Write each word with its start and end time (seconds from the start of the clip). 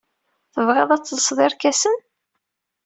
Tebɣiḍ 0.53 0.89
ad 0.91 1.03
telseḍ 1.03 1.39
irkasen? 1.45 1.97